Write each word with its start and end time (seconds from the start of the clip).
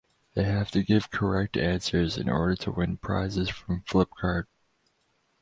They 0.33 0.45
have 0.45 0.71
to 0.71 0.81
give 0.81 1.11
correct 1.11 1.55
answers 1.55 2.17
in 2.17 2.27
order 2.27 2.55
to 2.55 2.71
win 2.71 2.97
prizes 2.97 3.49
from 3.49 3.83
Flipkart. 3.83 4.45